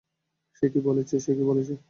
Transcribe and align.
সে 0.55 0.65
কি 0.69 0.79
বলেছে? 0.81 1.73